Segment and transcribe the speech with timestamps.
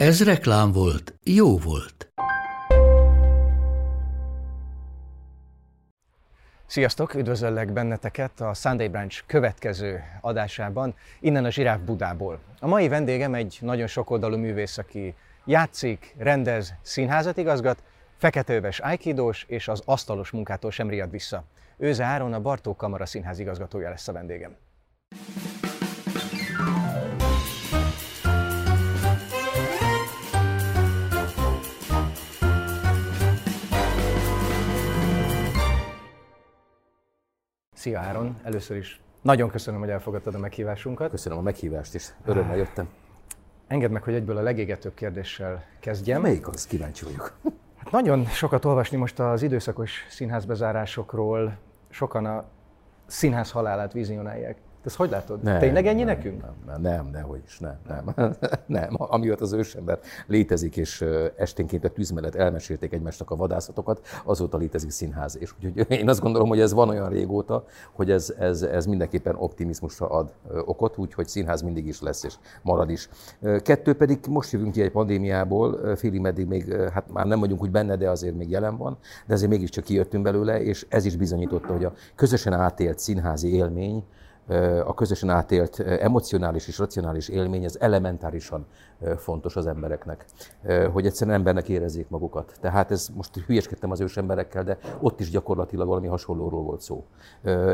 [0.00, 2.12] Ez reklám volt, jó volt.
[6.66, 12.38] Sziasztok, üdvözöllek benneteket a Sunday Branch következő adásában, innen a Zsiráf Budából.
[12.60, 17.82] A mai vendégem egy nagyon sokoldalú művész, aki játszik, rendez, színházat igazgat,
[18.16, 21.44] feketeöves aikidós és az asztalos munkától sem riad vissza.
[21.76, 24.56] Őze Áron a Bartók Kamara Színház igazgatója lesz a vendégem.
[37.80, 41.10] Szia Áron, először is nagyon köszönöm, hogy elfogadtad a meghívásunkat.
[41.10, 42.88] Köszönöm a meghívást, és örömmel jöttem.
[43.66, 46.20] Engedd meg, hogy egyből a legégetőbb kérdéssel kezdjem.
[46.20, 46.66] Melyik az?
[46.66, 47.36] Kíváncsi vagyok.
[47.76, 51.56] Hát nagyon sokat olvasni most az időszakos színházbezárásokról,
[51.90, 52.44] sokan a
[53.06, 54.56] színház halálát vizionálják.
[54.80, 55.42] Te ezt hogy látod?
[55.42, 56.42] Nem, Tényleg ennyi nem, nekünk?
[56.66, 58.14] Nem, nem, nehogy is, nem, nem.
[58.66, 61.04] nem, amióta az ősember létezik, és
[61.36, 65.38] esténként a tűz mellett elmesélték egymásnak a vadászatokat, azóta létezik színház.
[65.38, 69.34] És úgyhogy én azt gondolom, hogy ez van olyan régóta, hogy ez, ez, ez mindenképpen
[69.38, 70.32] optimizmusra ad
[70.64, 73.08] okot, úgyhogy színház mindig is lesz, és marad is.
[73.62, 77.62] Kettő pedig most jövünk ki egy pandémiából, ö, félig meddig még, hát már nem vagyunk
[77.62, 81.16] úgy benne, de azért még jelen van, de azért mégiscsak kijöttünk belőle, és ez is
[81.16, 84.04] bizonyította, hogy a közösen átélt színházi élmény,
[84.84, 88.66] a közösen átélt emocionális és racionális élmény, ez elementárisan
[89.16, 90.24] fontos az embereknek,
[90.92, 92.52] hogy egyszerűen embernek érezzék magukat.
[92.60, 97.04] Tehát ez most hülyeskedtem az ős emberekkel, de ott is gyakorlatilag valami hasonlóról volt szó.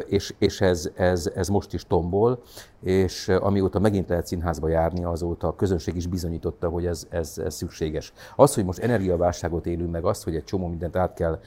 [0.06, 2.42] És, és ez, ez, ez most is tombol,
[2.82, 7.54] és amióta megint lehet színházba járni, azóta a közönség is bizonyította, hogy ez, ez, ez
[7.54, 8.12] szükséges.
[8.36, 11.40] Az, hogy most energiaválságot élünk meg, az, hogy egy csomó mindent át kell,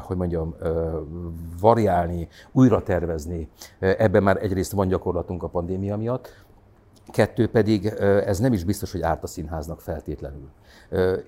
[0.00, 0.54] hogy mondjam,
[1.60, 3.48] variálni, újra tervezni,
[3.78, 6.44] ebben már egyrészt van gyakorlatunk a pandémia miatt,
[7.06, 7.86] Kettő pedig,
[8.26, 10.48] ez nem is biztos, hogy árt a színháznak feltétlenül.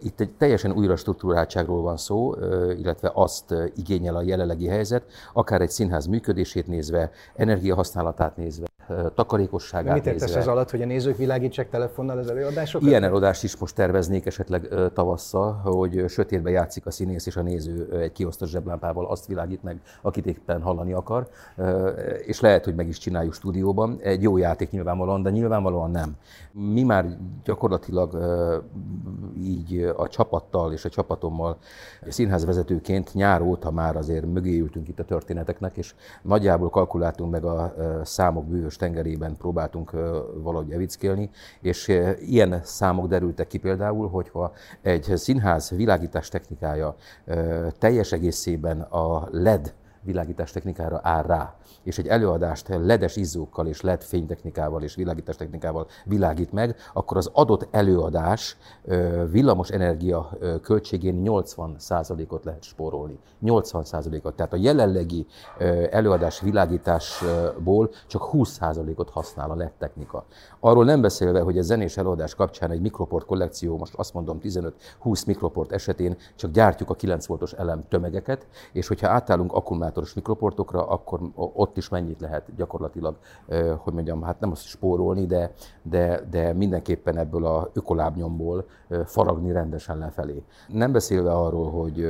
[0.02, 2.34] Itt egy teljesen újra struktúráltságról van szó,
[2.78, 8.66] illetve azt igényel a jelenlegi helyzet, akár egy színház működését nézve, energiahasználatát nézve,
[9.14, 12.88] takarékosságát Mit értesz ez alatt, hogy a nézők világítsák telefonnal az előadásokat?
[12.88, 17.98] Ilyen előadást is most terveznék esetleg tavasszal, hogy sötétben játszik a színész és a néző
[18.00, 21.28] egy kiosztott zseblámpával azt világít meg, akit éppen hallani akar,
[22.26, 23.98] és lehet, hogy meg is csináljuk stúdióban.
[24.02, 26.16] Egy jó játék nyilvánvalóan, de nyilvánvalóan nem.
[26.52, 27.06] Mi már
[27.44, 28.18] gyakorlatilag
[29.38, 31.56] így a csapattal és a csapatommal
[32.08, 37.74] színházvezetőként nyár óta már azért mögé ültünk itt a történeteknek, és nagyjából kalkuláltunk meg a
[38.02, 39.90] számok bűvös tengerében próbáltunk
[40.42, 41.30] valahogy evickélni,
[41.60, 44.52] és ilyen számok derültek ki például, hogyha
[44.82, 46.96] egy színház világítás technikája
[47.78, 49.74] teljes egészében a LED
[50.04, 55.86] világítás technikára áll rá, és egy előadást ledes izzókkal és LED fénytechnikával és világítás technikával
[56.04, 58.56] világít meg, akkor az adott előadás
[59.30, 60.30] villamos energia
[60.62, 63.18] költségén 80%-ot lehet spórolni.
[63.42, 64.34] 80%-ot.
[64.34, 65.26] Tehát a jelenlegi
[65.90, 70.24] előadás világításból csak 20%-ot használ a LED technika.
[70.60, 75.26] Arról nem beszélve, hogy a zenés előadás kapcsán egy mikroport kollekció, most azt mondom 15-20
[75.26, 79.52] mikroport esetén csak gyártjuk a 9 voltos elem tömegeket, és hogyha átállunk
[79.94, 83.16] akkumulátoros mikroportokra, akkor ott is mennyit lehet gyakorlatilag,
[83.78, 88.64] hogy mondjam, hát nem azt spórolni, de, de, de mindenképpen ebből a ökolábnyomból
[89.04, 90.42] faragni rendesen lefelé.
[90.68, 92.00] Nem beszélve arról, hogy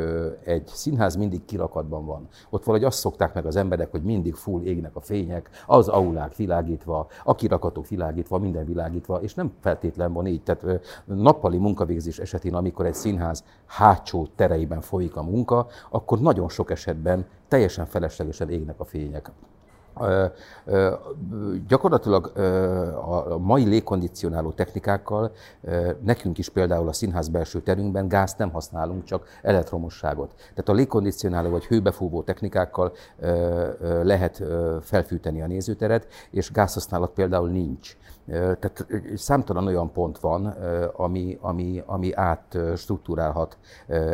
[0.44, 2.28] egy színház mindig kirakatban van.
[2.50, 6.36] Ott valahogy azt szokták meg az emberek, hogy mindig full égnek a fények, az aulák
[6.36, 10.42] világítva, a kirakatok világítva, minden világítva, és nem feltétlen van így.
[10.42, 16.70] Tehát nappali munkavégzés esetén, amikor egy színház hátsó tereiben folyik a munka, akkor nagyon sok
[16.70, 19.30] esetben teljesen feleslegesen égnek a fények.
[20.00, 20.24] Ö,
[20.64, 20.94] ö,
[21.68, 22.42] gyakorlatilag ö,
[22.96, 25.32] a mai légkondicionáló technikákkal
[26.00, 30.34] nekünk is például a színház belső terünkben gázt nem használunk, csak elektromosságot.
[30.36, 32.92] Tehát a légkondicionáló vagy hőbefúvó technikákkal
[34.02, 34.42] lehet
[34.80, 37.96] felfűteni a nézőteret, és gázhasználat például nincs.
[38.26, 40.46] Tehát számtalan olyan pont van,
[40.96, 43.58] ami, ami, ami átstruktúrálhat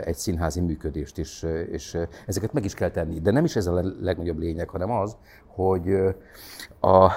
[0.04, 3.20] egy színházi működést, és, és ezeket meg is kell tenni.
[3.20, 5.16] De nem is ez a legnagyobb lényeg, hanem az,
[5.46, 6.14] hogy
[6.80, 7.10] a,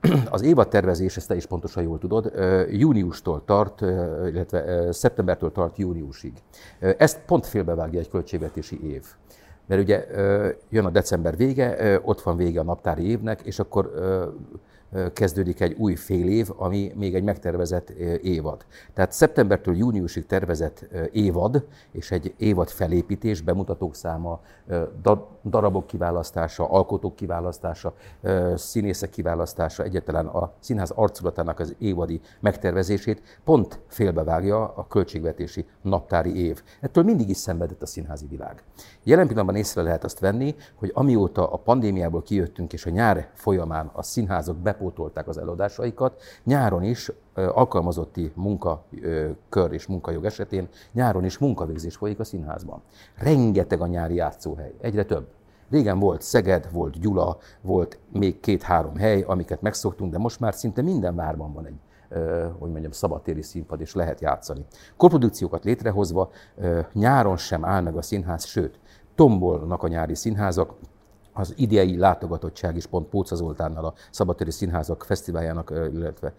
[0.30, 2.32] Az évad tervezés, ezt te is pontosan jól tudod,
[2.70, 3.80] júniustól tart,
[4.30, 6.32] illetve szeptembertől tart júniusig.
[6.78, 9.04] Ezt pont félbevágja egy költségvetési év.
[9.66, 10.06] Mert ugye
[10.68, 13.92] jön a december vége, ott van vége a naptári évnek, és akkor
[15.12, 17.90] kezdődik egy új fél év, ami még egy megtervezett
[18.22, 18.64] évad.
[18.94, 24.40] Tehát szeptembertől júniusig tervezett évad, és egy évad felépítés, bemutatók száma,
[25.44, 27.94] darabok kiválasztása, alkotók kiválasztása,
[28.54, 36.62] színészek kiválasztása, egyáltalán a színház arculatának az évadi megtervezését pont félbevágja a költségvetési naptári év.
[36.80, 38.62] Ettől mindig is szenvedett a színházi világ.
[39.02, 43.90] Jelen pillanatban észre lehet azt venni, hogy amióta a pandémiából kijöttünk és a nyár folyamán
[43.92, 51.96] a színházak bepótolták az eladásaikat, nyáron is alkalmazotti munkakör és munkajog esetén nyáron is munkavégzés
[51.96, 52.82] folyik a színházban.
[53.16, 55.26] Rengeteg a nyári játszóhely, egyre több.
[55.70, 60.82] Régen volt Szeged, volt Gyula, volt még két-három hely, amiket megszoktunk, de most már szinte
[60.82, 61.78] minden várban van egy
[62.58, 64.64] hogy mondjam, szabadtéri színpad, és lehet játszani.
[64.96, 66.30] Koprodukciókat létrehozva
[66.92, 68.78] nyáron sem áll meg a színház, sőt,
[69.14, 70.74] tombolnak a nyári színházak,
[71.40, 76.34] az idei látogatottság is pont Póca Zoltánnal a Szabadtéri Színházak Fesztiváljának, illetve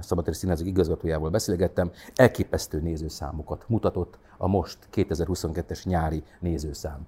[0.00, 7.06] Szabadtéri Színházak igazgatójával beszélgettem, elképesztő nézőszámokat mutatott a most 2022-es nyári nézőszám.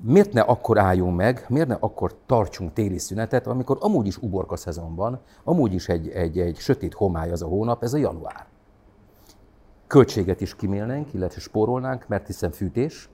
[0.00, 4.56] Miért ne akkor álljunk meg, miért ne akkor tartsunk téli szünetet, amikor amúgy is uborka
[4.56, 8.46] szezon van, amúgy is egy, egy, egy sötét homály az a hónap, ez a január.
[9.86, 13.08] Költséget is kimélnénk, illetve spórolnánk, mert hiszen fűtés,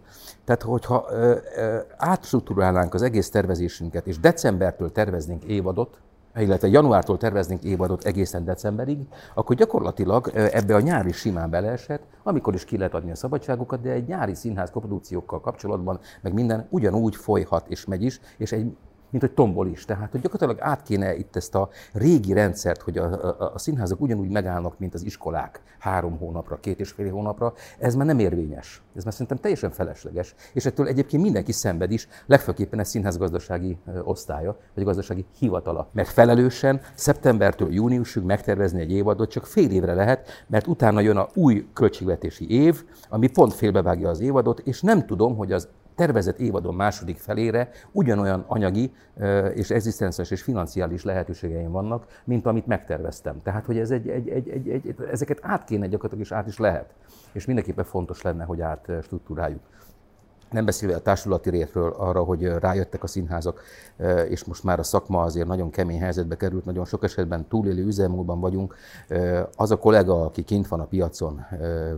[0.45, 6.01] tehát, hogyha ö, ö, átstruktúrálnánk az egész tervezésünket, és decembertől terveznénk évadot,
[6.37, 8.99] illetve januártól terveznénk évadot egészen decemberig,
[9.35, 13.91] akkor gyakorlatilag ebbe a nyári simán beleesett, amikor is ki lehet adni a szabadságokat, de
[13.91, 18.77] egy nyári színház koprodukciókkal kapcsolatban, meg minden ugyanúgy folyhat és megy is, és egy
[19.13, 19.85] mint hogy tombol is.
[19.85, 24.01] Tehát, hogy gyakorlatilag át kéne itt ezt a régi rendszert, hogy a, a, a színházak
[24.01, 28.83] ugyanúgy megállnak, mint az iskolák három hónapra, két és fél hónapra, ez már nem érvényes.
[28.97, 30.35] Ez már szerintem teljesen felesleges.
[30.53, 35.89] És ettől egyébként mindenki szenved is, legfőképpen egy színházgazdasági osztálya, vagy gazdasági hivatala.
[35.93, 41.29] Mert felelősen szeptembertől júniusig megtervezni egy évadot csak fél évre lehet, mert utána jön a
[41.35, 46.75] új költségvetési év, ami pont félbevágja az évadot, és nem tudom, hogy az tervezett évadon
[46.75, 48.93] második felére ugyanolyan anyagi
[49.55, 53.43] és egzisztenciális és financiális lehetőségeim vannak, mint amit megterveztem.
[53.43, 56.59] Tehát, hogy ez egy, egy, egy, egy, egy, ezeket át kéne gyakorlatilag, és át is
[56.59, 56.95] lehet.
[57.33, 59.61] És mindenképpen fontos lenne, hogy átstruktúráljuk.
[60.51, 63.61] Nem beszélve a társulati rétről arra, hogy rájöttek a színházak,
[64.29, 68.41] és most már a szakma azért nagyon kemény helyzetbe került, nagyon sok esetben túlélő üzemmódban
[68.41, 68.75] vagyunk.
[69.57, 71.47] Az a kollega, aki kint van a piacon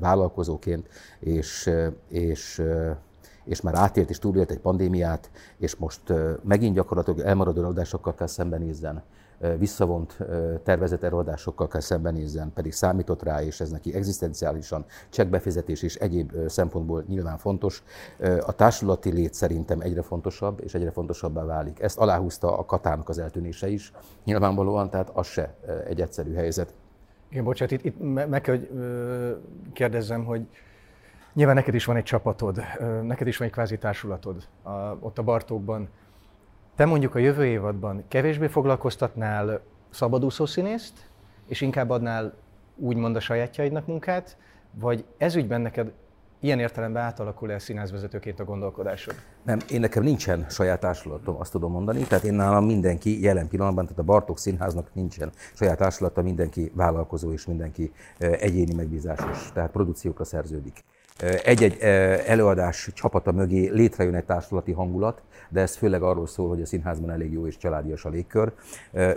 [0.00, 0.88] vállalkozóként,
[1.19, 1.70] és,
[2.08, 2.62] és
[3.44, 6.00] és már átélt és túlélt egy pandémiát, és most
[6.43, 9.02] megint gyakorlatilag elmaradó eladásokkal kell szembenézzen,
[9.58, 10.19] visszavont
[10.62, 17.05] tervezett eladásokkal kell szembenézzen, pedig számított rá, és ez neki egzisztenciálisan csekkbefizetés és egyéb szempontból
[17.08, 17.82] nyilván fontos.
[18.46, 21.81] A társulati lét szerintem egyre fontosabb, és egyre fontosabbá válik.
[21.81, 23.93] Ezt aláhúzta a katának az eltűnése is,
[24.25, 25.55] nyilvánvalóan, tehát az se
[25.87, 26.75] egy egyszerű helyzet.
[27.29, 28.69] Igen, bocsánat, itt, itt meg kell, hogy
[29.73, 30.47] kérdezzem, hogy
[31.35, 32.63] Nyilván neked is van egy csapatod,
[33.03, 34.71] neked is van egy kvázi társulatod a,
[35.01, 35.89] ott a Bartókban.
[36.77, 39.61] Te mondjuk a jövő évadban kevésbé foglalkoztatnál
[39.91, 41.09] szabadúszó színészt,
[41.47, 42.35] és inkább adnál
[42.77, 44.37] úgymond a sajátjaidnak munkát,
[44.75, 45.93] vagy ezügyben neked
[46.41, 49.14] ilyen értelemben átalakul-e színházvezetőként a gondolkodásod?
[49.43, 52.03] Nem, én nekem nincsen saját társulatom, azt tudom mondani.
[52.03, 57.33] Tehát én nálam mindenki jelen pillanatban, tehát a Bartók Színháznak nincsen saját társulata, mindenki vállalkozó
[57.33, 60.85] és mindenki egyéni megbízásos, tehát produkciókra szerződik
[61.44, 61.78] egy-egy
[62.26, 67.11] előadás csapata mögé létrejön egy társulati hangulat, de ez főleg arról szól, hogy a színházban
[67.11, 68.52] elég jó és családias a légkör.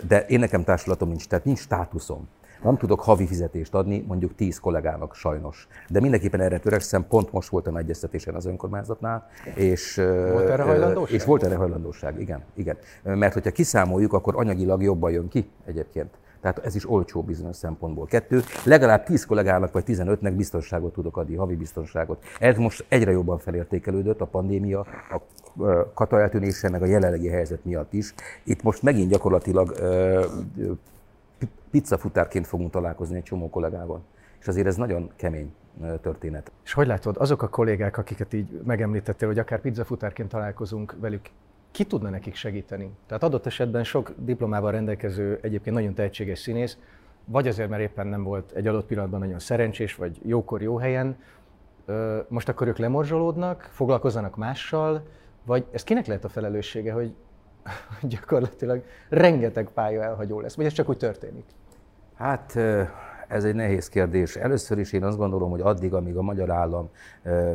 [0.06, 2.28] De én nekem társulatom nincs, tehát nincs státuszom.
[2.62, 5.68] Nem tudok havi fizetést adni mondjuk tíz kollégának sajnos.
[5.88, 9.94] De mindenképpen erre törekszem, pont most voltam egyeztetésen az önkormányzatnál, és
[10.30, 11.14] volt erre hajlandóság?
[11.14, 12.76] És volt erre hajlandóság, igen, igen.
[13.02, 16.14] Mert hogyha kiszámoljuk, akkor anyagilag jobban jön ki egyébként.
[16.40, 18.06] Tehát ez is olcsó bizonyos szempontból.
[18.06, 22.24] Kettő, legalább 10 kollégának vagy 15-nek biztonságot tudok adni, havi biztonságot.
[22.40, 25.20] Ez most egyre jobban felértékelődött a pandémia, a
[25.94, 28.14] kata eltűnése, meg a jelenlegi helyzet miatt is.
[28.44, 29.74] Itt most megint gyakorlatilag
[31.70, 34.00] pizzafutárként fogunk találkozni egy csomó kollégával.
[34.40, 35.52] És azért ez nagyon kemény
[36.00, 36.50] történet.
[36.64, 41.30] És hogy látod, azok a kollégák, akiket így megemlítettél, hogy akár pizzafutárként találkozunk velük,
[41.70, 42.90] ki tudna nekik segíteni?
[43.06, 46.78] Tehát adott esetben sok diplomával rendelkező, egyébként nagyon tehetséges színész,
[47.24, 51.16] vagy azért, mert éppen nem volt egy adott pillanatban nagyon szerencsés, vagy jókor jó helyen,
[52.28, 55.02] most akkor ők lemorzsolódnak, foglalkozzanak mással,
[55.44, 57.14] vagy ez kinek lehet a felelőssége, hogy
[58.02, 61.44] gyakorlatilag rengeteg pálya elhagyó lesz, vagy ez csak úgy történik?
[62.14, 62.58] Hát
[63.28, 64.36] ez egy nehéz kérdés.
[64.36, 66.88] Először is én azt gondolom, hogy addig, amíg a magyar állam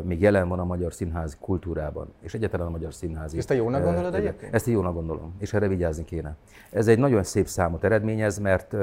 [0.03, 3.33] még jelen van a magyar színház kultúrában, és egyáltalán a magyar színház.
[3.33, 4.53] Ezt a jónak gondolod egyébként?
[4.53, 6.35] Ezt jónak gondolom, és erre vigyázni kéne.
[6.71, 8.75] Ez egy nagyon szép számot eredményez, mert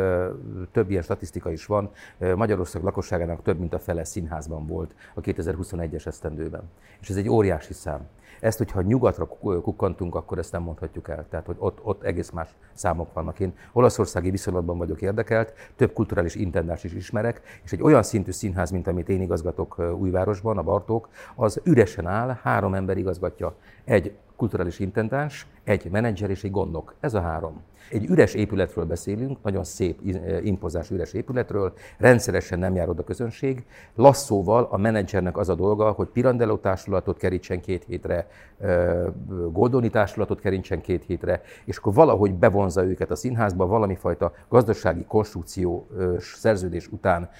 [0.72, 1.90] több ilyen statisztika is van.
[2.36, 6.62] Magyarország lakosságának több mint a fele színházban volt a 2021-es esztendőben.
[7.00, 8.00] És ez egy óriási szám.
[8.40, 11.26] Ezt, hogyha nyugatra kukkantunk, akkor ezt nem mondhatjuk el.
[11.30, 13.40] Tehát, hogy ott, ott egész más számok vannak.
[13.40, 18.70] Én olaszországi viszonylatban vagyok érdekelt, több kulturális intendást is ismerek, és egy olyan szintű színház,
[18.70, 23.54] mint amit én igazgatok Újvárosban, a Bartók, az üresen áll, három ember igazgatja.
[23.84, 26.94] Egy kulturális intendáns, egy menedzser és egy gondnok.
[27.00, 27.62] Ez a három.
[27.90, 33.64] Egy üres épületről beszélünk, nagyon szép, eh, impozás üres épületről, rendszeresen nem jár oda közönség.
[33.94, 38.28] Lasszóval a menedzsernek az a dolga, hogy Pirandello társulatot kerítsen két hétre,
[38.58, 39.04] eh,
[39.52, 45.04] Goldoni társulatot kerítsen két hétre, és akkor valahogy bevonza őket a színházba, valami fajta gazdasági
[45.04, 45.86] konstrukció,
[46.18, 47.30] szerződés után,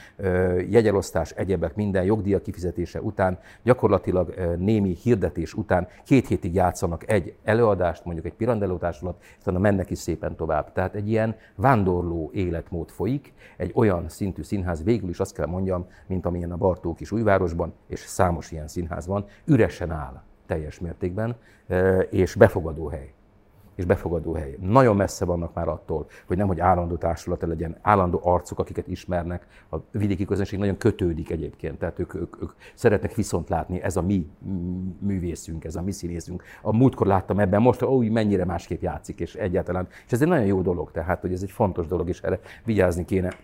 [0.70, 8.04] jegyelosztás, egyebek, minden jogdíja kifizetése után, gyakorlatilag némi hirdetés után két hétig játszanak egy előadást,
[8.04, 10.72] mondjuk egy Pirandello társulat, és utána mennek is szépen tovább.
[10.72, 15.86] Tehát egy ilyen vándorló életmód folyik, egy olyan szintű színház végül is azt kell mondjam,
[16.06, 21.36] mint amilyen a Bartók is újvárosban, és számos ilyen színház van, üresen áll teljes mértékben,
[22.10, 23.12] és befogadó hely
[23.80, 24.56] és befogadó hely.
[24.60, 29.46] Nagyon messze vannak már attól, hogy nem, hogy állandó társulata legyen, állandó arcok, akiket ismernek.
[29.70, 34.02] A vidéki közönség nagyon kötődik egyébként, tehát ők, ők, ők szeretnek viszont látni, ez a
[34.02, 34.30] mi
[34.98, 36.42] művészünk, ez a mi színészünk.
[36.62, 39.88] A múltkor láttam ebben, most ó, mennyire másképp játszik, és egyáltalán.
[40.06, 43.04] És ez egy nagyon jó dolog, tehát hogy ez egy fontos dolog, és erre vigyázni
[43.04, 43.34] kéne.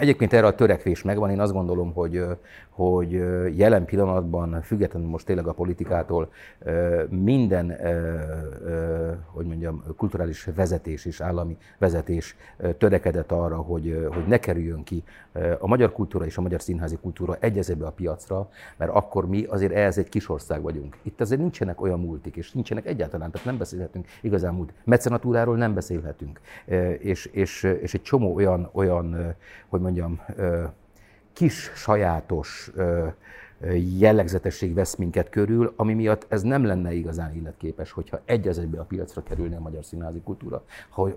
[0.00, 2.24] Egyébként erre a törekvés megvan, én azt gondolom, hogy,
[2.68, 3.10] hogy
[3.56, 6.32] jelen pillanatban, függetlenül most tényleg a politikától,
[7.08, 7.76] minden,
[9.26, 12.36] hogy mondjam, kulturális vezetés és állami vezetés
[12.78, 15.02] törekedett arra, hogy, hogy ne kerüljön ki
[15.58, 19.72] a magyar kultúra és a magyar színházi kultúra egyezebe a piacra, mert akkor mi azért
[19.72, 20.96] ehhez egy kis ország vagyunk.
[21.02, 24.72] Itt azért nincsenek olyan multik, és nincsenek egyáltalán, tehát nem beszélhetünk igazán múlt.
[24.84, 26.40] Mecenatúráról nem beszélhetünk.
[26.98, 29.34] És, és, és egy csomó olyan, olyan
[29.68, 29.89] hogy mondjam,
[31.32, 32.70] kis sajátos
[33.98, 38.80] jellegzetesség vesz minket körül, ami miatt ez nem lenne igazán illetképes, hogyha egy az egybe
[38.80, 41.10] a piacra kerülne a magyar színházi kultúra, ha,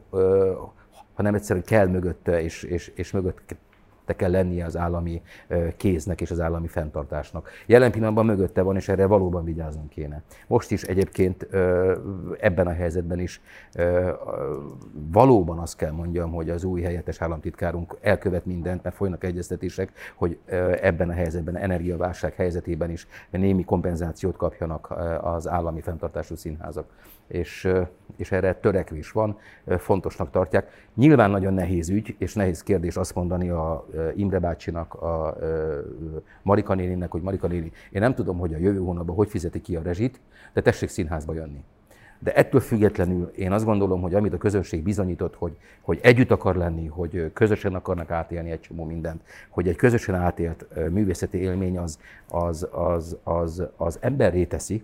[1.13, 3.55] hanem egyszerűen kell mögötte, és, és, és mögött
[4.05, 5.21] te kell lennie az állami
[5.77, 7.49] kéznek és az állami fenntartásnak.
[7.65, 10.21] Jelen pillanatban mögötte van, és erre valóban vigyáznunk kéne.
[10.47, 11.47] Most is egyébként
[12.39, 13.41] ebben a helyzetben is
[15.11, 20.37] valóban azt kell mondjam, hogy az új helyettes államtitkárunk elkövet mindent, mert folynak egyeztetések, hogy
[20.81, 26.85] ebben a helyzetben, energiaválság helyzetében is némi kompenzációt kapjanak az állami fenntartású színházak
[27.27, 27.67] és,
[28.15, 30.87] és erre törekvés van, fontosnak tartják.
[30.95, 35.37] Nyilván nagyon nehéz ügy, és nehéz kérdés azt mondani a Imre bácsinak, a
[36.41, 39.75] Marika néninek, hogy Marika néni, én nem tudom, hogy a jövő hónapban hogy fizeti ki
[39.75, 40.19] a rezsit,
[40.53, 41.63] de tessék színházba jönni.
[42.19, 46.55] De ettől függetlenül én azt gondolom, hogy amit a közönség bizonyított, hogy, hogy együtt akar
[46.55, 51.99] lenni, hogy közösen akarnak átélni egy csomó mindent, hogy egy közösen átélt művészeti élmény az,
[52.27, 54.83] az, az, az, az emberré teszi,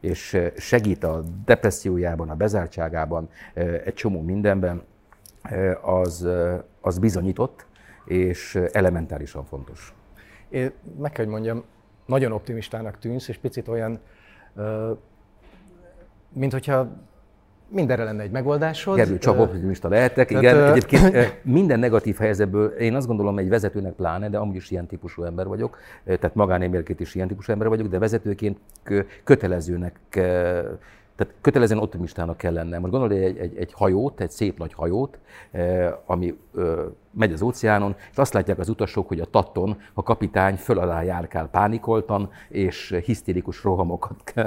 [0.00, 3.28] és segít a depressziójában, a bezártságában,
[3.84, 4.82] egy csomó mindenben,
[5.82, 6.28] az,
[6.80, 7.66] az bizonyított,
[8.04, 9.94] és elementárisan fontos.
[10.48, 11.64] Én meg kell, hogy mondjam,
[12.06, 14.00] nagyon optimistának tűnsz, és picit olyan,
[16.32, 16.88] mint hogyha
[17.68, 18.96] mindenre lenne egy megoldásod.
[18.96, 20.28] Gergő, csak optimista lehetek.
[20.28, 24.70] Tehát, Igen, egyébként minden negatív helyzetből én azt gondolom egy vezetőnek pláne, de amúgy is
[24.70, 28.58] ilyen típusú ember vagyok, tehát magánémérként is ilyen típusú ember vagyok, de vezetőként
[29.24, 29.98] kötelezőnek
[31.18, 32.80] tehát kötelezően optimistának kell lennem.
[32.80, 35.18] Most gondolj egy, egy, egy hajót, egy szép nagy hajót,
[36.06, 36.38] ami
[37.10, 41.02] megy az óceánon, és azt látják az utasok, hogy a tatton a kapitány föl alá
[41.02, 44.32] járkál pánikoltan, és hisztérikus rohamokat.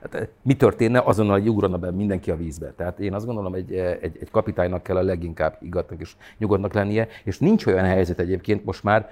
[0.00, 0.98] hát, mi történne?
[0.98, 2.72] Azonnal ugrana be mindenki a vízbe.
[2.76, 7.08] Tehát én azt gondolom, egy, egy, egy kapitánynak kell a leginkább igatnak és nyugodtnak lennie,
[7.24, 9.10] és nincs olyan helyzet egyébként, most már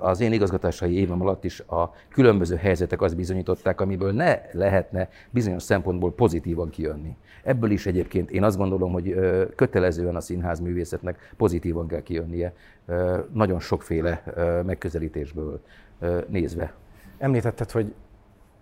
[0.00, 5.62] az én igazgatásai évem alatt is a különböző helyzetek azt bizonyították, amiből ne lehetne bizonyos
[5.62, 7.16] szempontból pozitívan kijönni.
[7.42, 9.14] Ebből is egyébként én azt gondolom, hogy
[9.56, 12.52] kötelezően a színház művészetnek pozitívan kell kijönnie,
[13.32, 14.22] nagyon sokféle
[14.66, 15.60] megközelítésből
[16.28, 16.72] nézve.
[17.18, 17.94] Említetted, hogy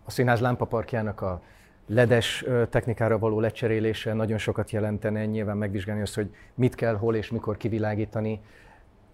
[0.05, 1.43] a színház lámpaparkjának a
[1.87, 7.31] ledes technikára való lecserélése nagyon sokat jelentene, nyilván megvizsgálni azt, hogy mit kell, hol és
[7.31, 8.41] mikor kivilágítani.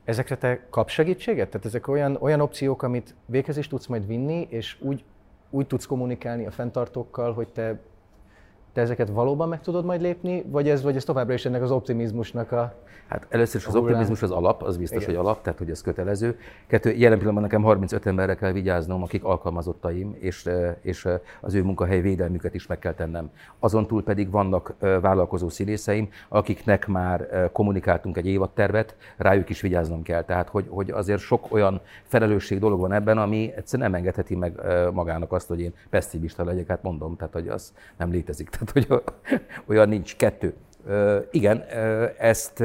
[0.05, 1.49] Ezekre te kapsz segítséget?
[1.49, 5.05] Tehát ezek olyan, olyan opciók, amit véghez is tudsz majd vinni, és úgy,
[5.51, 7.79] úgy tudsz kommunikálni a fenntartókkal, hogy te
[8.73, 11.71] Te ezeket valóban meg tudod majd lépni, vagy ez, vagy ez továbbra is ennek az
[11.71, 12.75] optimizmusnak a
[13.09, 15.15] Hát először is az optimizmus az alap, az biztos, Igen.
[15.15, 16.39] hogy alap, tehát hogy ez kötelező.
[16.67, 20.49] Kettő, jelen pillanatban nekem 35 emberre kell vigyáznom, akik alkalmazottaim, és,
[20.81, 21.09] és
[21.41, 23.31] az ő munkahely védelmüket is meg kell tennem.
[23.59, 30.25] Azon túl pedig vannak vállalkozó színészeim, akiknek már kommunikáltunk egy évadtervet, rájuk is vigyáznom kell.
[30.25, 34.61] Tehát, hogy, hogy azért sok olyan felelősség dolog van ebben, ami egyszerűen nem engedheti meg
[34.93, 38.51] magának azt, hogy én pessimista legyek, hát mondom, tehát hogy az nem létezik.
[38.73, 39.03] Tehát,
[39.67, 40.17] hogy olyan nincs.
[40.17, 40.55] Kettő.
[41.31, 41.65] Igen,
[42.19, 42.61] ezt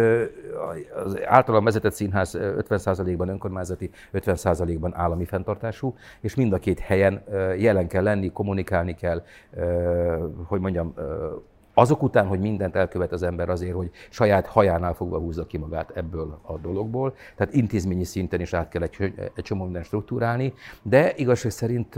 [1.05, 7.23] az általam vezetett színház ö, 50%-ban önkormányzati, 50%-ban állami fenntartású, és mind a két helyen
[7.57, 9.23] jelen kell lenni, kommunikálni kell,
[10.47, 10.93] hogy mondjam,
[11.73, 15.91] azok után, hogy mindent elkövet az ember azért, hogy saját hajánál fogva húzza ki magát
[15.95, 21.13] ebből a dologból, tehát intézményi szinten is át kell egy, egy csomó mindent struktúrálni, de
[21.15, 21.95] igazság szerint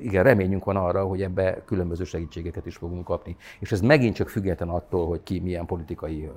[0.00, 3.36] igen, reményünk van arra, hogy ebbe különböző segítségeket is fogunk kapni.
[3.60, 6.30] És ez megint csak független attól, hogy ki milyen politikai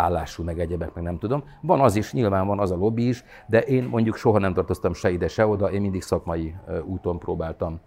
[0.00, 1.44] állású, meg egyebek, meg nem tudom.
[1.60, 4.92] Van az is, nyilván van az a lobby is, de én mondjuk soha nem tartoztam
[4.92, 6.54] se ide, se oda, én mindig szakmai
[6.84, 7.80] úton próbáltam,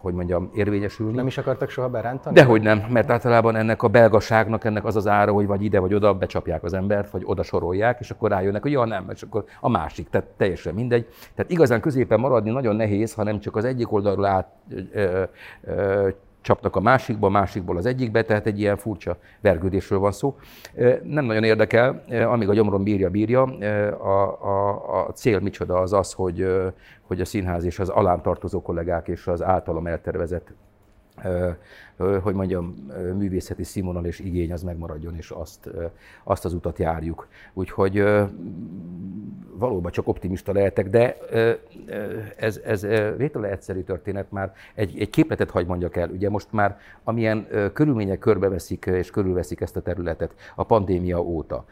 [0.00, 1.16] hogy mondjam, érvényesülni.
[1.16, 2.34] nem is akartak soha berántani?
[2.34, 5.94] Dehogy nem, mert általában ennek a belgaságnak ennek az az ára, hogy vagy ide vagy
[5.94, 9.44] oda becsapják az embert, vagy oda sorolják, és akkor rájönnek, hogy ja nem, és akkor
[9.60, 11.06] a másik, tehát teljesen mindegy.
[11.34, 14.48] Tehát igazán középen maradni nagyon nehéz, ha nem csak az egyik oldalról át
[14.92, 15.22] ö,
[15.62, 16.08] ö,
[16.44, 20.36] csapnak a másikba, másikból az egyikbe, tehát egy ilyen furcsa vergődésről van szó.
[21.02, 23.42] Nem nagyon érdekel, amíg a gyomrom bírja, bírja.
[23.92, 26.46] A, a, a cél micsoda az az, hogy,
[27.02, 30.54] hogy a színház és az alám tartozó kollégák és az általam eltervezett
[32.22, 32.74] hogy mondjam,
[33.16, 35.70] művészeti színvonal és igény az megmaradjon, és azt,
[36.24, 37.28] azt az utat járjuk.
[37.52, 38.04] Úgyhogy
[39.56, 41.16] valóban csak optimista lehetek, de
[42.36, 44.52] ez, ez ö, vétele egyszerű történet már.
[44.74, 46.10] Egy, egy képletet hagy mondjak el.
[46.10, 51.64] Ugye most már amilyen körülmények körbeveszik és körülveszik ezt a területet a pandémia óta.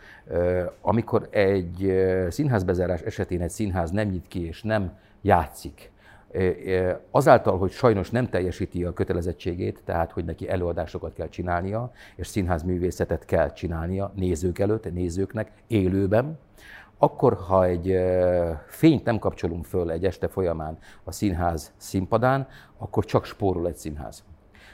[0.80, 1.92] Amikor egy
[2.28, 5.91] színházbezárás esetén egy színház nem nyit ki és nem játszik,
[7.10, 13.24] Azáltal, hogy sajnos nem teljesíti a kötelezettségét, tehát hogy neki előadásokat kell csinálnia, és színházművészetet
[13.24, 16.38] kell csinálnia nézők előtt, nézőknek élőben,
[16.98, 17.98] akkor, ha egy
[18.66, 24.24] fényt nem kapcsolunk föl egy este folyamán a színház színpadán, akkor csak spórol egy színház.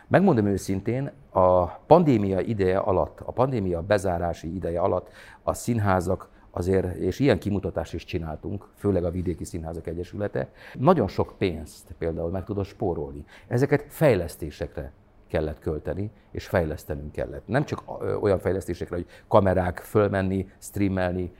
[0.08, 5.08] Megmondom őszintén, a pandémia ideje alatt, a pandémia bezárási ideje alatt
[5.42, 11.34] a színházak azért, és ilyen kimutatást is csináltunk, főleg a Vidéki Színházak Egyesülete, nagyon sok
[11.38, 13.24] pénzt például meg tudott spórolni.
[13.46, 14.92] Ezeket fejlesztésekre
[15.28, 17.46] kellett költeni, és fejlesztenünk kellett.
[17.46, 17.82] Nem csak
[18.22, 21.32] olyan fejlesztésekre, hogy kamerák, fölmenni, streamelni,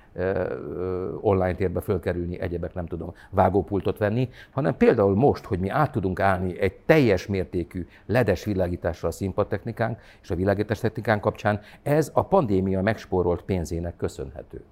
[1.21, 6.21] online térbe fölkerülni, egyebek nem tudom, vágópultot venni, hanem például most, hogy mi át tudunk
[6.21, 12.23] állni egy teljes mértékű ledes világításra a színpadtechnikánk és a világítás technikánk kapcsán, ez a
[12.23, 14.64] pandémia megspórolt pénzének köszönhető.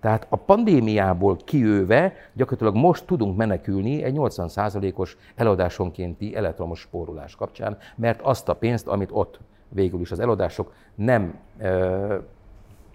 [0.00, 8.20] Tehát a pandémiából kiőve gyakorlatilag most tudunk menekülni egy 80%-os eladásonkénti elektromos spórolás kapcsán, mert
[8.20, 12.16] azt a pénzt, amit ott végül is az eladások nem ö,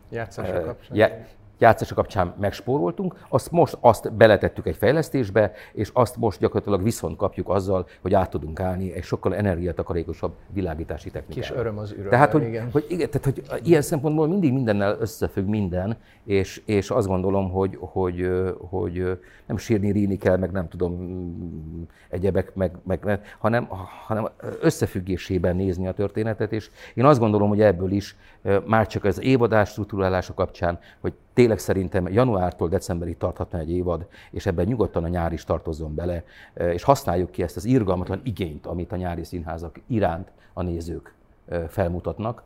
[0.09, 0.95] Játszása kapcsán.
[1.59, 7.49] Játszása kapcsán megspóroltunk, azt most azt beletettük egy fejlesztésbe, és azt most gyakorlatilag viszont kapjuk
[7.49, 11.47] azzal, hogy át tudunk állni egy sokkal energiatakarékosabb világítási technikára.
[11.47, 12.09] Kis öröm az üröm.
[12.09, 12.71] Tehát, hogy, igen.
[12.71, 17.77] hogy, igen, tehát, hogy ilyen szempontból mindig mindennel összefügg minden, és, és azt gondolom, hogy,
[17.79, 20.93] hogy, hogy nem sírni, ríni kell, meg nem tudom,
[22.09, 23.67] egyebek, meg, meg, hanem,
[24.05, 24.29] hanem
[24.61, 28.15] összefüggésében nézni a történetet, és én azt gondolom, hogy ebből is
[28.65, 34.45] már csak az évadás struktúrálása kapcsán, hogy tényleg szerintem januártól decemberig tarthatna egy évad, és
[34.45, 38.91] ebben nyugodtan a nyár is tartozzon bele, és használjuk ki ezt az irgalmatlan igényt, amit
[38.91, 41.13] a nyári színházak iránt a nézők
[41.67, 42.43] felmutatnak,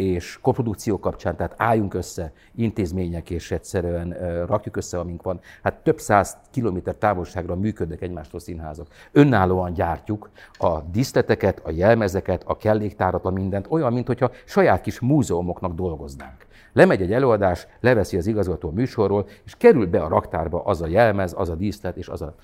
[0.00, 5.40] és koprodukció kapcsán, tehát álljunk össze intézmények, és egyszerűen rakjuk össze, amink van.
[5.62, 8.86] Hát több száz kilométer távolságra működnek egymástól színházak.
[9.12, 15.74] Önállóan gyártjuk a díszleteket, a jelmezeket, a kelléktárat, a mindent, olyan, mintha saját kis múzeumoknak
[15.74, 16.46] dolgoznánk.
[16.72, 21.34] Lemegy egy előadás, leveszi az igazgató műsorról, és kerül be a raktárba az a jelmez,
[21.36, 22.34] az a díszlet, és az a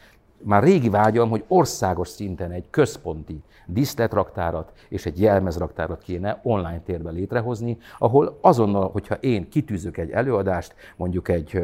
[0.43, 7.15] már régi vágyam, hogy országos szinten egy központi díszletraktárat és egy jelmezraktárat kéne online térben
[7.15, 11.63] létrehozni, ahol azonnal, hogyha én kitűzök egy előadást, mondjuk egy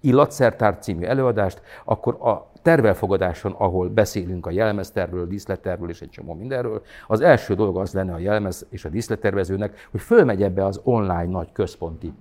[0.00, 6.82] illatszertár című előadást, akkor a tervelfogadáson, ahol beszélünk a jelmeztervről, díszlettervről és egy csomó mindenről,
[7.06, 11.24] az első dolog az lenne a jelmez és a díszlettervezőnek, hogy fölmegy ebbe az online
[11.30, 12.12] nagy központi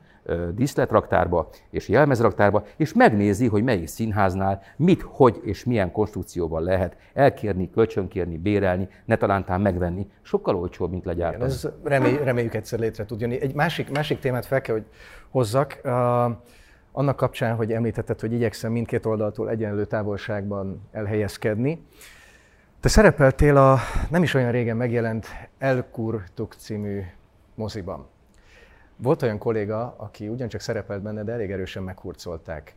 [0.55, 7.69] díszletraktárba és jelmezraktárba, és megnézi, hogy melyik színháznál mit, hogy és milyen konstrukcióval lehet elkérni,
[7.69, 10.07] kölcsönkérni, bérelni, ne talántán megvenni.
[10.21, 11.43] Sokkal olcsóbb, mint legyártani.
[11.43, 13.41] Ez remély, reméljük egyszer létre tud jönni.
[13.41, 14.85] Egy másik, másik témát fel kell, hogy
[15.29, 15.79] hozzak.
[15.83, 15.91] Uh,
[16.91, 21.85] annak kapcsán, hogy említetted, hogy igyekszem mindkét oldaltól egyenlő távolságban elhelyezkedni.
[22.79, 23.77] Te szerepeltél a
[24.09, 27.01] nem is olyan régen megjelent Elkurtuk című
[27.55, 28.07] moziban.
[29.01, 32.75] Volt olyan kolléga, aki ugyancsak szerepelt benne, de elég erősen meghurcolták.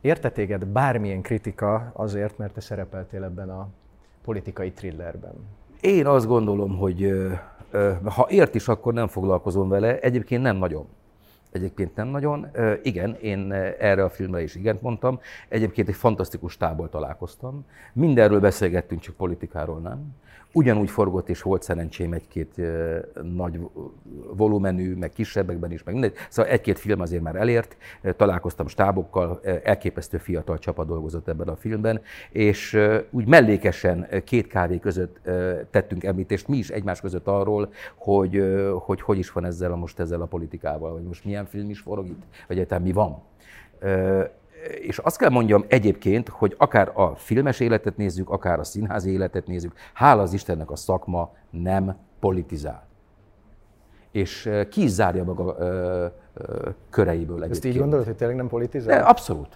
[0.00, 3.68] Érte téged bármilyen kritika azért, mert te szerepeltél ebben a
[4.24, 5.34] politikai thrillerben?
[5.80, 7.12] Én azt gondolom, hogy
[8.04, 9.98] ha ért is, akkor nem foglalkozom vele.
[9.98, 10.86] Egyébként nem nagyon.
[11.52, 12.46] Egyébként nem nagyon.
[12.82, 15.20] Igen, én erre a filmre is igent mondtam.
[15.48, 17.64] Egyébként egy fantasztikus tából találkoztam.
[17.92, 20.14] Mindenről beszélgettünk, csak politikáról nem.
[20.52, 22.60] Ugyanúgy forgott, és volt szerencsém egy-két
[23.22, 23.60] nagy
[24.36, 26.14] volumenű, meg kisebbekben is, meg mindegy.
[26.28, 27.76] Szóval egy-két film azért már elért,
[28.16, 32.78] találkoztam stábokkal, elképesztő fiatal csapat dolgozott ebben a filmben, és
[33.10, 35.20] úgy mellékesen két kávé között
[35.70, 38.42] tettünk említést mi is egymás között arról, hogy
[38.84, 41.80] hogy, hogy is van ezzel a, most ezzel a politikával, vagy most milyen film is
[41.80, 43.22] forog itt, vagy egyáltalán mi van
[44.80, 49.46] és azt kell mondjam egyébként, hogy akár a filmes életet nézzük, akár a színházi életet
[49.46, 52.87] nézzük, hála az Istennek a szakma nem politizál.
[54.10, 55.56] És ki is zárja maga
[56.90, 57.50] köreiből egyébként.
[57.50, 58.98] Ezt így gondolod, hogy tényleg nem politizál?
[58.98, 59.48] De, abszolút.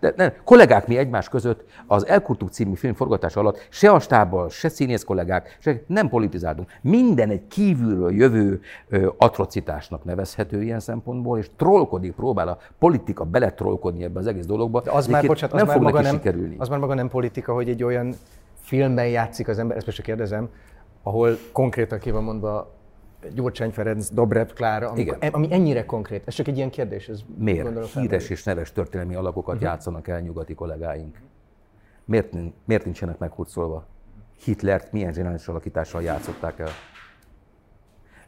[0.00, 4.48] De, de, kollégák mi egymás között az Elkurtuk című film forgatása alatt se a stábbal,
[4.48, 6.70] se színész kollégák, se nem politizáltunk.
[6.82, 14.04] Minden egy kívülről jövő ö, atrocitásnak nevezhető ilyen szempontból, és trollkodik, próbál a politika beletrollkodni
[14.04, 14.80] ebbe az egész dologba.
[14.80, 16.56] De az már, bocsánat, az nem fog maga nem, sikerülni.
[16.58, 18.14] Az már maga nem politika, hogy egy olyan
[18.60, 20.48] filmben játszik az ember, ezt most csak kérdezem,
[21.02, 22.75] ahol konkrétan ki van mondva
[23.34, 26.22] Gyurcsány Ferenc, Dobrev Klára, ami, ami ennyire konkrét.
[26.26, 27.08] Ez csak egy ilyen kérdés.
[27.08, 27.92] Ez Miért?
[27.92, 29.70] Híres és neves történelmi alakokat uh-huh.
[29.70, 31.18] játszanak el nyugati kollégáink.
[32.04, 32.32] Miért,
[32.64, 33.86] miért nincsenek meghurcolva?
[34.44, 36.68] Hitlert milyen zseniális alakítással játszották el?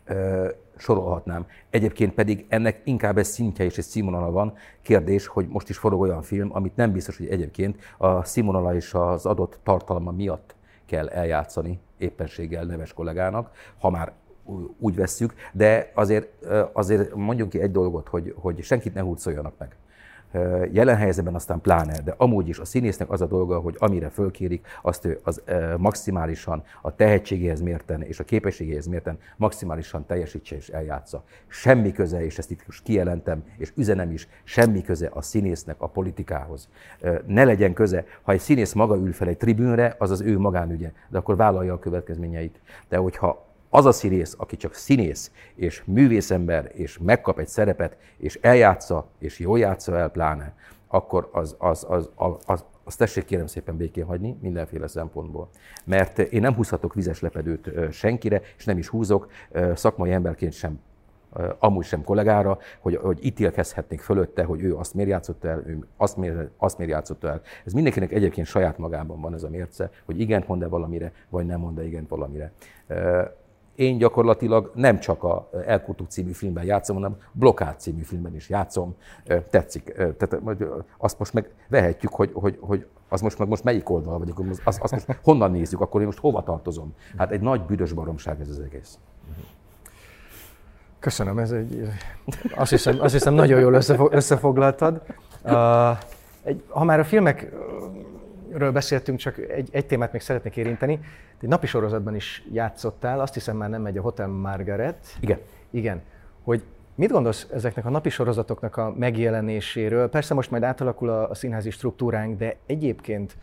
[0.04, 1.46] Ö, sorolhatnám.
[1.70, 4.54] Egyébként pedig ennek inkább egy szintje és egy színvonala van.
[4.82, 8.94] Kérdés, hogy most is forog olyan film, amit nem biztos, hogy egyébként a színvonala és
[8.94, 10.54] az adott tartalma miatt
[10.86, 14.12] kell eljátszani éppenséggel neves kollégának, ha már
[14.78, 16.28] úgy vesszük, de azért,
[16.72, 19.76] azért mondjunk ki egy dolgot, hogy, hogy senkit ne hurcoljanak meg.
[20.72, 24.66] Jelen helyzetben aztán pláne, de amúgy is a színésznek az a dolga, hogy amire fölkérik,
[24.82, 25.42] azt ő az
[25.76, 31.24] maximálisan a tehetségéhez mérten és a képességéhez mérten maximálisan teljesítse és eljátsza.
[31.46, 35.86] Semmi köze, és ezt itt most kijelentem, és üzenem is, semmi köze a színésznek a
[35.86, 36.68] politikához.
[37.26, 40.92] Ne legyen köze, ha egy színész maga ül fel egy tribűnre, az az ő magánügye,
[41.08, 42.60] de akkor vállalja a következményeit.
[42.88, 48.38] De hogyha az a színész, aki csak színész és művészember, és megkap egy szerepet, és
[48.42, 50.54] eljátsza, és jól játsza el pláne,
[50.88, 55.48] akkor az, az, az, az, az, az tessék kérem szépen békén hagyni mindenféle szempontból.
[55.84, 59.30] Mert én nem húzhatok vizes lepedőt senkire, és nem is húzok
[59.74, 60.80] szakmai emberként sem
[61.58, 66.16] amúgy sem kollégára, hogy, hogy ítélkezhetnék fölötte, hogy ő azt miért játszott el, ő azt
[66.16, 67.40] miért, azt miért játszott el.
[67.64, 71.60] Ez mindenkinek egyébként saját magában van ez a mérce, hogy igent mond-e valamire, vagy nem
[71.60, 72.52] mond-e igent valamire
[73.78, 78.94] én gyakorlatilag nem csak a Elkutuk című filmben játszom, hanem Blokád című filmben is játszom.
[79.50, 79.92] Tetszik.
[79.92, 80.38] Tehát
[80.96, 84.80] azt most meg vehetjük, hogy, hogy, hogy az most meg most melyik oldal vagyok, azt,
[84.80, 86.94] azt most honnan nézzük, akkor én most hova tartozom?
[87.16, 88.98] Hát egy nagy büdös baromság ez az egész.
[90.98, 91.88] Köszönöm, ez egy,
[92.54, 93.74] azt hiszem, azt hiszem nagyon jól
[94.10, 95.02] összefoglaltad.
[95.42, 95.98] Uh,
[96.42, 97.52] egy, ha már a filmek
[98.52, 101.00] ről beszéltünk, csak egy, egy témát még szeretnék érinteni.
[101.40, 105.16] Egy napi sorozatban is játszottál, azt hiszem már nem megy a Hotel Margaret.
[105.20, 105.38] Igen.
[105.70, 106.02] Igen.
[106.42, 106.62] Hogy
[106.94, 110.08] mit gondolsz ezeknek a napi sorozatoknak a megjelenéséről?
[110.08, 113.36] Persze most majd átalakul a, a színházi struktúránk, de egyébként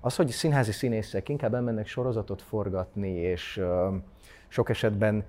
[0.00, 3.94] az, hogy színházi színészek inkább elmennek sorozatot forgatni, és uh,
[4.48, 5.24] sok esetben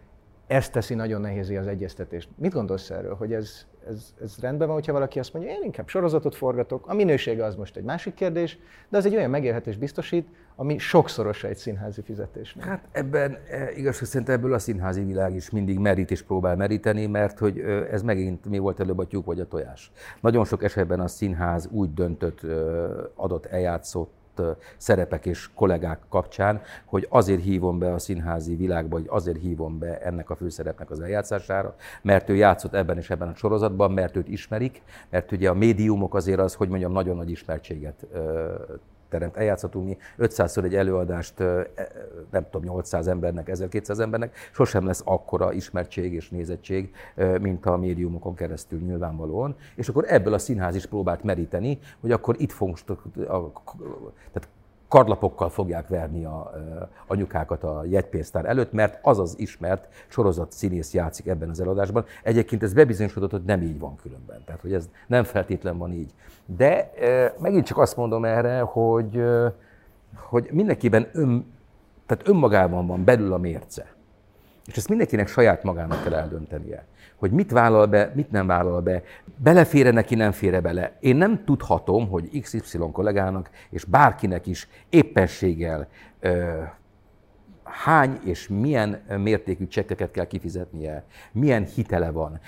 [0.48, 2.30] ez teszi nagyon nehézé az egyeztetést.
[2.36, 5.88] Mit gondolsz erről, hogy ez, ez, ez rendben van, hogyha valaki azt mondja, én inkább
[5.88, 8.58] sorozatot forgatok, a minősége az most egy másik kérdés,
[8.90, 12.66] de az egy olyan megélhetés biztosít, ami sokszorosa egy színházi fizetésnek.
[12.66, 16.56] Hát ebben e, igaz, hogy szerint ebből a színházi világ is mindig merít és próbál
[16.56, 17.60] meríteni, mert hogy
[17.92, 19.92] ez megint mi volt előbb a tyúk vagy a tojás.
[20.22, 22.40] Nagyon sok esetben a színház úgy döntött,
[23.16, 23.46] adott,
[24.78, 30.00] szerepek és kollégák kapcsán, hogy azért hívom be a színházi világba, hogy azért hívom be
[30.02, 34.28] ennek a főszerepnek az eljátszására, mert ő játszott ebben és ebben a sorozatban, mert őt
[34.28, 38.06] ismerik, mert ugye a médiumok azért az, hogy mondjam, nagyon nagy ismertséget
[39.10, 39.38] teremt.
[39.38, 41.68] Eljátszhatunk mi 500-szor egy előadást, e,
[42.32, 46.94] nem tudom, 800 embernek, 1200 embernek, sosem lesz akkora ismertség és nézettség,
[47.42, 49.56] mint a médiumokon keresztül nyilvánvalóan.
[49.76, 52.78] És akkor ebből a színház is próbált meríteni, hogy akkor itt fogunk,
[54.32, 54.48] tehát
[54.90, 56.52] karlapokkal fogják verni a
[57.08, 62.06] anyukákat a jegypénztár előtt, mert az az ismert sorozat színész játszik ebben az előadásban.
[62.24, 66.14] Egyébként ez bebizonyosodott, hogy nem így van különben, tehát hogy ez nem feltétlen van így.
[66.46, 66.92] De
[67.40, 69.24] megint csak azt mondom erre, hogy,
[70.16, 71.54] hogy mindenkiben ön,
[72.06, 73.86] tehát önmagában van belül a mérce.
[74.70, 76.86] És ezt mindenkinek saját magának kell eldöntenie
[77.20, 79.04] hogy mit vállal be, mit nem vállal be,
[79.38, 80.98] belefére neki, nem fére bele.
[81.00, 85.88] Én nem tudhatom, hogy XY kollégának és bárkinek is éppenséggel
[87.72, 92.40] hány és milyen mértékű csekkeket kell kifizetnie, milyen hitele van,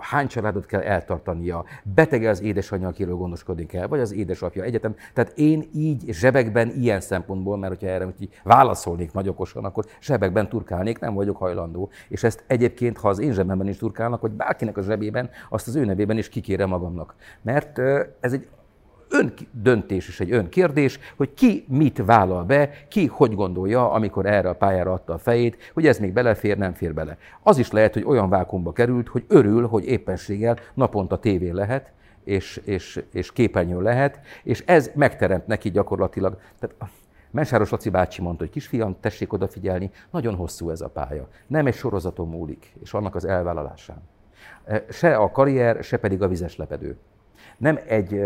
[0.00, 4.94] hány családot kell eltartania, betege az édesanyja, akiről gondoskodik kell, vagy az édesapja egyetem.
[5.14, 10.48] Tehát én így zsebekben ilyen szempontból, mert hogyha erre hogy válaszolnék nagy okosan, akkor zsebekben
[10.48, 11.90] turkálnék, nem vagyok hajlandó.
[12.08, 15.76] És ezt egyébként, ha az én zsebemben is turkálnak, vagy bárkinek a zsebében, azt az
[15.76, 17.14] ő nevében is kikérem magamnak.
[17.42, 17.78] Mert
[18.20, 18.48] ez egy
[19.10, 24.54] öndöntés és egy önkérdés, hogy ki mit vállal be, ki hogy gondolja, amikor erre a
[24.54, 27.18] pályára adta a fejét, hogy ez még belefér, nem fér bele.
[27.42, 31.92] Az is lehet, hogy olyan vákumba került, hogy örül, hogy éppenséggel naponta tévé lehet,
[32.24, 36.38] és, és, és képernyő lehet, és ez megteremt neki gyakorlatilag.
[36.58, 36.92] Tehát
[37.30, 41.28] Mensáros Laci bácsi mondta, hogy kisfiam, tessék odafigyelni, nagyon hosszú ez a pálya.
[41.46, 44.02] Nem egy sorozaton múlik, és annak az elvállalásán.
[44.88, 46.96] Se a karrier, se pedig a vizes lepedő.
[47.56, 48.20] Nem egy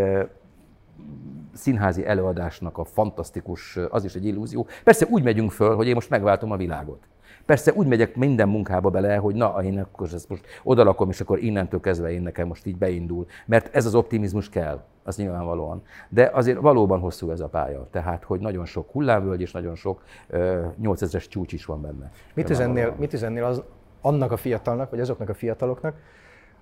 [1.53, 4.67] színházi előadásnak a fantasztikus, az is egy illúzió.
[4.83, 7.07] Persze úgy megyünk föl, hogy én most megváltom a világot.
[7.45, 11.39] Persze úgy megyek minden munkába bele, hogy na, én akkor ezt most odalakom, és akkor
[11.43, 13.25] innentől kezdve én nekem most így beindul.
[13.45, 15.81] Mert ez az optimizmus kell, az nyilvánvalóan.
[16.09, 17.87] De azért valóban hosszú ez a pálya.
[17.91, 22.11] Tehát, hogy nagyon sok hullámvölgy és nagyon sok uh, 8000-es csúcs is van benne.
[22.33, 23.61] Mit üzennél, mit üzennél az,
[24.01, 25.95] annak a fiatalnak, vagy azoknak a fiataloknak,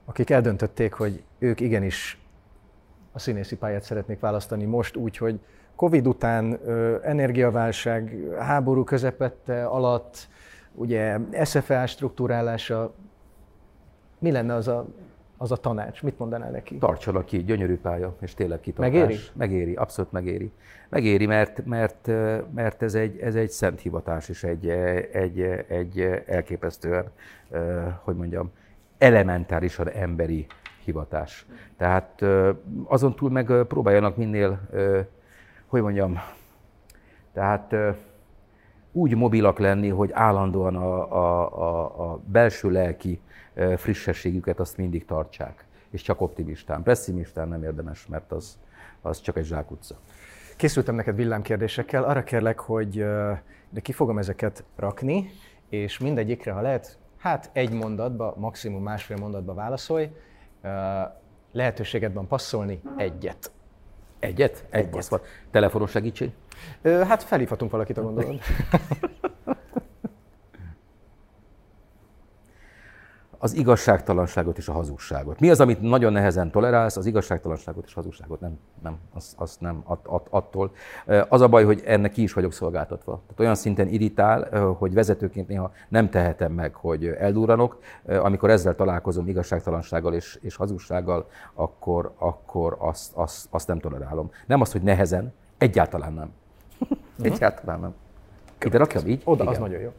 [0.05, 2.22] akik eldöntötték, hogy ők igenis
[3.13, 5.39] a színészi pályát szeretnék választani most úgy, hogy
[5.75, 6.59] Covid után
[7.03, 10.27] energiaválság, háború közepette alatt,
[10.75, 12.93] ugye SFA struktúrálása,
[14.19, 14.85] mi lenne az a,
[15.37, 16.03] az a tanács?
[16.03, 16.77] Mit mondanál neki?
[16.77, 18.99] Tartsanak ki, gyönyörű pálya, és tényleg kitartás.
[18.99, 19.19] Megéri?
[19.33, 20.51] Megéri, abszolút megéri.
[20.89, 22.07] Megéri, mert, mert,
[22.53, 24.67] mert ez, egy, ez egy szent hivatás, és egy,
[25.11, 27.05] egy, egy elképesztően,
[28.03, 28.51] hogy mondjam,
[28.97, 30.45] elementárisan emberi
[30.83, 31.45] hivatás.
[31.77, 32.25] Tehát
[32.83, 34.59] azon túl meg próbáljanak minél,
[35.67, 36.19] hogy mondjam,
[37.33, 37.75] tehát
[38.91, 43.21] úgy mobilak lenni, hogy állandóan a, a, a, a belső lelki
[43.77, 45.65] frissességüket azt mindig tartsák.
[45.89, 46.83] És csak optimistán.
[46.83, 48.57] Pessimistán nem érdemes, mert az,
[49.01, 49.95] az csak egy zsákutca.
[50.55, 53.05] Készültem neked villámkérdésekkel, arra kérlek, hogy
[53.69, 55.29] de ki fogom ezeket rakni,
[55.69, 60.09] és mindegyikre, ha lehet, hát egy mondatba, maximum másfél mondatba válaszolj,
[61.51, 63.51] lehetőséged van passzolni egyet.
[64.19, 64.65] Egyet?
[64.69, 64.95] Egyet.
[64.95, 65.19] Egy
[65.51, 66.31] Telefonos segítség?
[66.83, 68.39] Hát felhívhatunk valakit, a gondolod.
[73.43, 75.39] az igazságtalanságot és a hazugságot.
[75.39, 76.97] Mi az, amit nagyon nehezen tolerálsz?
[76.97, 80.71] Az igazságtalanságot és hazugságot nem, nem, azt, azt nem att, att, attól.
[81.29, 83.11] Az a baj, hogy ennek ki is vagyok szolgáltatva.
[83.11, 87.79] Tehát olyan szinten irritál, hogy vezetőként néha nem tehetem meg, hogy eldurranok.
[88.05, 94.31] Amikor ezzel találkozom igazságtalansággal és, és hazugsággal, akkor, akkor azt, azt, azt nem tolerálom.
[94.45, 96.33] Nem azt, hogy nehezen, egyáltalán nem.
[97.21, 97.93] egyáltalán nem.
[98.65, 99.21] Ide rakjam így?
[99.25, 99.53] Oda, Igen.
[99.53, 99.91] az nagyon jó.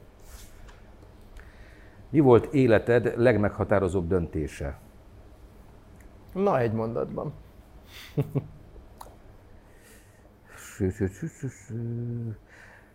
[2.15, 4.79] Mi volt életed legmeghatározóbb döntése?
[6.33, 7.33] Na, egy mondatban.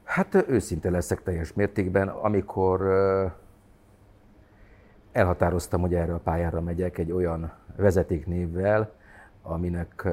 [0.04, 2.82] Hát őszinte leszek teljes mértékben, amikor
[5.12, 8.92] elhatároztam, hogy erre a pályára megyek egy olyan vezetéknévvel,
[9.42, 10.08] aminek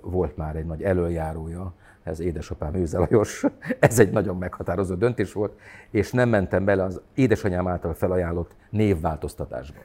[0.00, 3.44] volt már egy nagy előjárója, ez édesapám Őze Lajos.
[3.78, 5.58] Ez egy nagyon meghatározó döntés volt,
[5.90, 9.80] és nem mentem bele az édesanyám által felajánlott névváltoztatásba.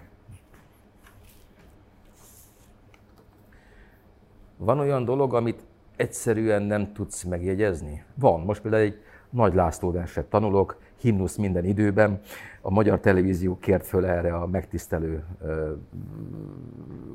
[4.58, 5.64] Van olyan dolog, amit
[5.96, 8.04] egyszerűen nem tudsz megjegyezni?
[8.14, 8.42] Van.
[8.42, 12.20] Most például egy nagy László tanulok, himnusz minden időben.
[12.62, 15.24] A magyar televízió kért föl erre a megtisztelő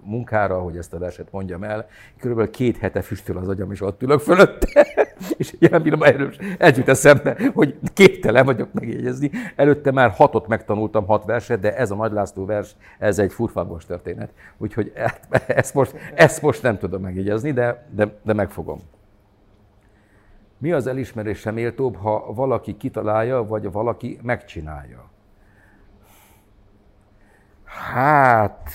[0.05, 1.87] munkára, hogy ezt a verset mondjam el.
[2.19, 4.87] Körülbelül két hete füstöl az agyam, és ott ülök fölötte.
[5.39, 9.31] és jelen pillanatban erről el jut eszembe, hogy képtelen vagyok megjegyezni.
[9.57, 13.85] Előtte már hatot megtanultam, hat verset, de ez a Nagy László vers, ez egy furfangos
[13.85, 14.31] történet.
[14.59, 14.93] Úgyhogy
[15.47, 18.81] ezt most, ezt most nem tudom megjegyezni, de, de, de megfogom.
[20.61, 25.11] Mi az elismerésre méltóbb, ha valaki kitalálja, vagy valaki megcsinálja?
[27.65, 28.71] Hát...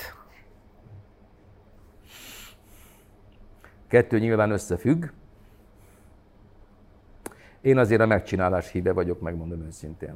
[3.87, 5.05] Kettő nyilván összefügg.
[7.61, 10.15] Én azért a megcsinálás híve vagyok, megmondom őszintén.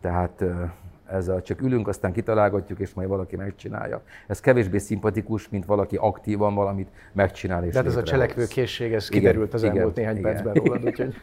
[0.00, 0.44] Tehát
[1.12, 4.02] ez a csak ülünk, aztán kitalálgatjuk, és majd valaki megcsinálja.
[4.26, 7.64] Ez kevésbé szimpatikus, mint valaki aktívan valamit megcsinál.
[7.64, 10.32] És De hát ez a cselekvő készség, ez kiderült az igen, elmúlt néhány igen.
[10.32, 11.14] percben rólad, úgyhogy...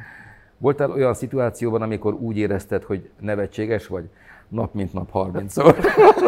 [0.58, 4.08] Voltál olyan szituációban, amikor úgy érezted, hogy nevetséges vagy?
[4.48, 5.76] Nap mint nap 30-szor.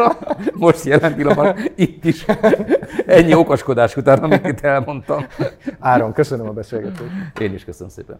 [0.53, 2.25] Most jelen pillanatban itt is
[3.05, 5.25] ennyi okoskodás után, amit itt elmondtam.
[5.79, 7.11] Áron, köszönöm a beszélgetést.
[7.39, 8.19] Én is köszönöm szépen.